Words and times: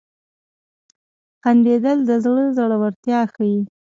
•خندېدل 1.41 1.97
د 2.09 2.11
زړه 2.23 2.43
زړورتیا 2.57 3.19
ښيي. 3.33 3.57